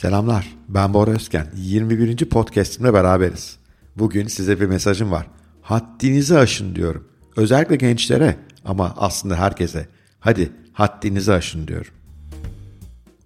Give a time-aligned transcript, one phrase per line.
[0.00, 1.46] Selamlar, ben Bora Özken.
[1.56, 2.16] 21.
[2.16, 3.56] podcastimle beraberiz.
[3.96, 5.26] Bugün size bir mesajım var.
[5.62, 7.08] Haddinizi aşın diyorum.
[7.36, 9.88] Özellikle gençlere ama aslında herkese.
[10.20, 11.92] Hadi haddinizi aşın diyorum.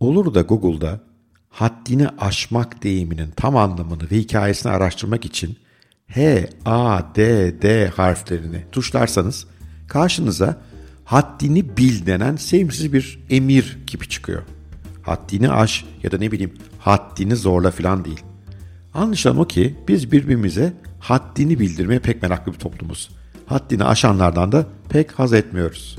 [0.00, 1.00] Olur da Google'da
[1.48, 5.58] haddini aşmak deyiminin tam anlamını ve hikayesini araştırmak için
[6.06, 9.46] H, A, D, D harflerini tuşlarsanız
[9.88, 10.56] karşınıza
[11.04, 14.42] haddini bil denen sevimsiz bir emir gibi çıkıyor.
[15.04, 18.20] Haddini aş ya da ne bileyim haddini zorla falan değil.
[18.94, 23.10] Anlaşılan o ki biz birbirimize haddini bildirmeye pek meraklı bir toplumuz.
[23.46, 25.96] Haddini aşanlardan da pek haz etmiyoruz.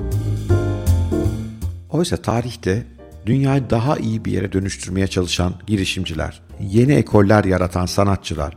[1.90, 2.86] Oysa tarihte
[3.26, 8.56] dünyayı daha iyi bir yere dönüştürmeye çalışan girişimciler, yeni ekoller yaratan sanatçılar,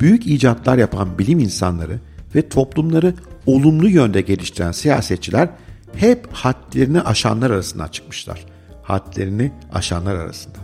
[0.00, 1.98] büyük icatlar yapan bilim insanları
[2.34, 3.14] ve toplumları
[3.46, 5.48] olumlu yönde geliştiren siyasetçiler
[5.96, 8.46] hep hadlerini aşanlar arasından çıkmışlar.
[8.82, 10.58] Hadlerini aşanlar arasında.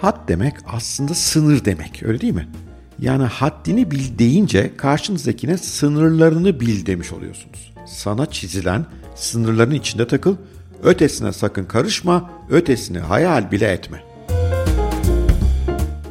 [0.00, 2.48] Had demek aslında sınır demek öyle değil mi?
[2.98, 7.72] Yani haddini bil deyince karşınızdakine sınırlarını bil demiş oluyorsunuz.
[7.86, 10.36] Sana çizilen sınırların içinde takıl,
[10.82, 14.02] ötesine sakın karışma, ötesini hayal bile etme.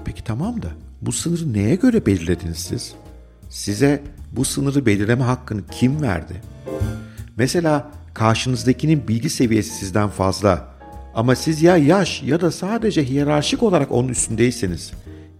[0.06, 0.68] Peki tamam da
[1.02, 2.94] bu sınırı neye göre belirlediniz siz?
[3.50, 6.42] Size bu sınırı belirleme hakkını kim verdi?
[7.38, 10.68] Mesela karşınızdakinin bilgi seviyesi sizden fazla
[11.16, 14.92] ama siz ya yaş ya da sadece hiyerarşik olarak onun üstündeyseniz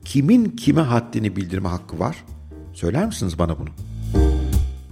[0.06, 2.16] kimin kime haddini bildirme hakkı var?
[2.74, 3.70] Söyler misiniz bana bunu?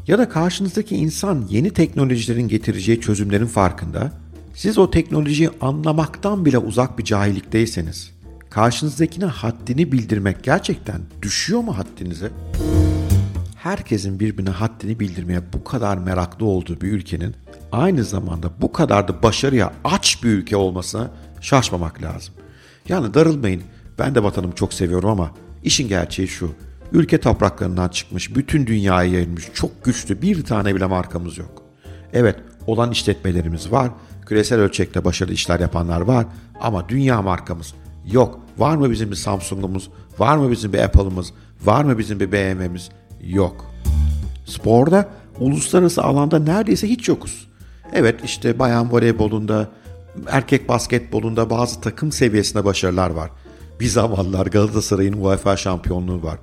[0.08, 4.11] Ya da karşınızdaki insan yeni teknolojilerin getireceği çözümlerin farkında,
[4.55, 8.11] siz o teknolojiyi anlamaktan bile uzak bir cahillikteyseniz,
[8.49, 12.31] karşınızdakine haddini bildirmek gerçekten düşüyor mu haddinize?
[13.55, 17.36] Herkesin birbirine haddini bildirmeye bu kadar meraklı olduğu bir ülkenin
[17.75, 22.33] aynı zamanda bu kadar da başarıya aç bir ülke olmasına şaşmamak lazım.
[22.89, 23.61] Yani darılmayın.
[23.99, 25.31] Ben de vatanımı çok seviyorum ama
[25.63, 26.51] işin gerçeği şu.
[26.91, 31.64] Ülke topraklarından çıkmış, bütün dünyaya yayılmış çok güçlü bir tane bile markamız yok.
[32.14, 32.35] Evet,
[32.67, 33.91] olan işletmelerimiz var.
[34.25, 36.25] Küresel ölçekte başarılı işler yapanlar var
[36.61, 37.73] ama dünya markamız
[38.05, 38.39] yok.
[38.58, 39.89] Var mı bizim bir Samsung'umuz?
[40.19, 41.33] Var mı bizim bir Apple'ımız?
[41.65, 42.89] Var mı bizim bir BMW'miz?
[43.23, 43.65] Yok.
[44.45, 45.09] Sporda
[45.39, 47.47] uluslararası alanda neredeyse hiç yokuz.
[47.93, 49.69] Evet işte bayan voleybolunda,
[50.27, 53.31] erkek basketbolunda bazı takım seviyesinde başarılar var.
[53.79, 56.37] Bir zamanlar Galatasaray'ın UEFA şampiyonluğu var.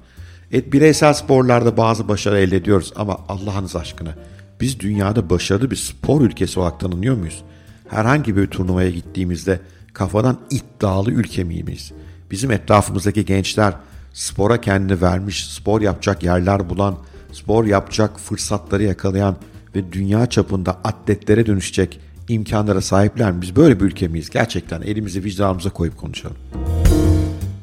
[0.53, 4.15] Et bireysel sporlarda bazı başarı elde ediyoruz ama Allah'ınız aşkına
[4.61, 7.43] biz dünyada başarılı bir spor ülkesi olarak tanınıyor muyuz?
[7.89, 9.61] Herhangi bir turnuvaya gittiğimizde
[9.93, 11.93] kafadan iddialı ülke miyiz?
[12.31, 13.75] Bizim etrafımızdaki gençler
[14.13, 16.97] spora kendini vermiş, spor yapacak yerler bulan,
[17.33, 19.37] spor yapacak fırsatları yakalayan
[19.75, 23.43] ve dünya çapında atletlere dönüşecek imkanlara sahipler mi?
[23.43, 24.31] Biz böyle bir ülke miyiz?
[24.31, 26.37] Gerçekten elimizi vicdanımıza koyup konuşalım.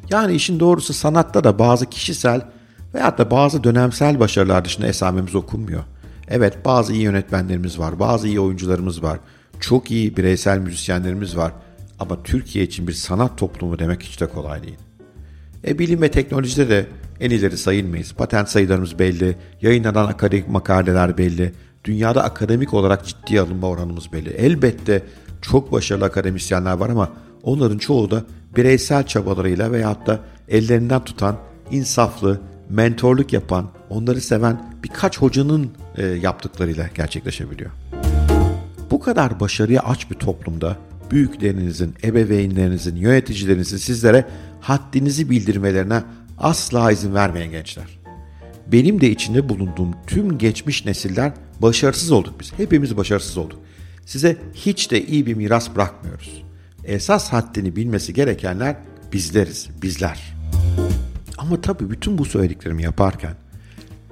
[0.10, 2.42] Yani işin doğrusu sanatta da bazı kişisel
[2.94, 5.84] veyahut da bazı dönemsel başarılar dışında esamemiz okunmuyor.
[6.28, 9.20] Evet bazı iyi yönetmenlerimiz var, bazı iyi oyuncularımız var,
[9.60, 11.52] çok iyi bireysel müzisyenlerimiz var
[12.00, 14.78] ama Türkiye için bir sanat toplumu demek hiç de kolay değil.
[15.68, 16.86] E bilim ve teknolojide de
[17.20, 18.14] en ileri sayılmayız.
[18.14, 21.54] Patent sayılarımız belli, yayınlanan akademik makaleler belli,
[21.86, 24.30] dünyada akademik olarak ciddi alınma oranımız belli.
[24.30, 25.04] Elbette
[25.42, 27.10] çok başarılı akademisyenler var ama
[27.44, 28.24] onların çoğu da
[28.56, 31.38] bireysel çabalarıyla veyahut da ellerinden tutan,
[31.72, 37.72] insaflı, mentorluk yapan, onları seven birkaç hocanın e, yaptıklarıyla gerçekleşebiliyor.
[38.92, 40.78] Bu kadar başarıya aç bir toplumda
[41.12, 44.26] büyüklerinizin, ebeveynlerinizin, yöneticilerinizin sizlere
[44.62, 46.04] haddinizi bildirmelerine
[46.38, 48.00] asla izin vermeyin gençler.
[48.72, 52.54] Benim de içinde bulunduğum tüm geçmiş nesiller başarısız olduk biz.
[52.58, 53.60] Hepimiz başarısız olduk.
[54.06, 56.44] Size hiç de iyi bir miras bırakmıyoruz.
[56.84, 58.76] Esas haddini bilmesi gerekenler
[59.14, 60.36] bizleriz, bizler.
[61.38, 63.34] Ama tabii bütün bu söylediklerimi yaparken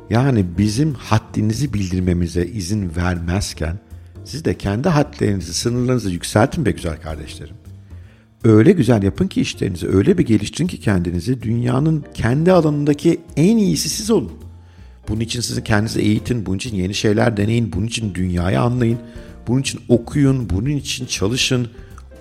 [0.09, 3.79] yani bizim haddinizi bildirmemize izin vermezken
[4.27, 7.55] siz de kendi hadlerinizi, sınırlarınızı yükseltin be güzel kardeşlerim.
[8.43, 13.89] Öyle güzel yapın ki işlerinizi, öyle bir geliştirin ki kendinizi dünyanın kendi alanındaki en iyisi
[13.89, 14.31] siz olun.
[15.07, 18.99] Bunun için sizi kendinizi eğitin, bunun için yeni şeyler deneyin, bunun için dünyayı anlayın,
[19.47, 21.67] bunun için okuyun, bunun için çalışın.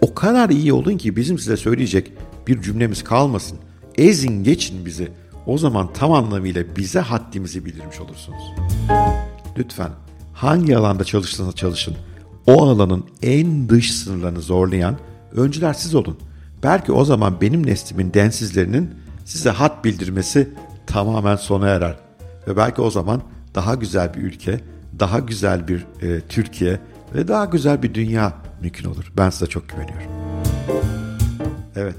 [0.00, 2.12] O kadar iyi olun ki bizim size söyleyecek
[2.46, 3.58] bir cümlemiz kalmasın.
[3.98, 5.08] Ezin geçin bizi.
[5.46, 8.42] O zaman tam anlamıyla bize haddimizi bildirmiş olursunuz.
[9.58, 9.90] Lütfen
[10.36, 11.94] hangi alanda çalıştığınız çalışın.
[12.46, 14.98] O alanın en dış sınırlarını zorlayan
[15.32, 16.18] öncüler siz olun.
[16.62, 18.90] Belki o zaman benim neslimin densizlerinin
[19.24, 20.48] size hat bildirmesi
[20.86, 21.96] tamamen sona erer.
[22.48, 23.22] Ve belki o zaman
[23.54, 24.60] daha güzel bir ülke,
[24.98, 26.80] daha güzel bir e, Türkiye
[27.14, 29.12] ve daha güzel bir dünya mümkün olur.
[29.16, 30.10] Ben size çok güveniyorum.
[31.76, 31.96] Evet,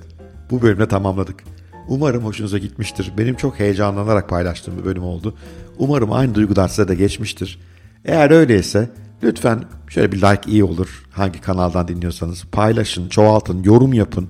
[0.51, 1.43] bu bölümde tamamladık.
[1.87, 3.13] Umarım hoşunuza gitmiştir.
[3.17, 5.35] Benim çok heyecanlanarak paylaştığım bir bölüm oldu.
[5.77, 7.59] Umarım aynı duygular size de geçmiştir.
[8.05, 8.89] Eğer öyleyse
[9.23, 11.03] lütfen şöyle bir like iyi olur.
[11.11, 14.27] Hangi kanaldan dinliyorsanız paylaşın, çoğaltın, yorum yapın.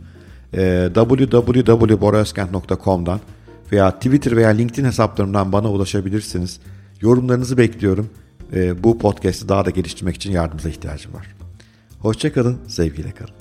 [0.52, 3.20] Www.boraözkent.com'dan
[3.72, 6.60] veya Twitter veya LinkedIn hesaplarımdan bana ulaşabilirsiniz.
[7.02, 8.10] Yorumlarınızı bekliyorum.
[8.54, 11.36] Ee, bu podcast'i daha da geliştirmek için yardımınıza ihtiyacım var.
[12.00, 13.34] Hoşçakalın, sevgiyle kalın.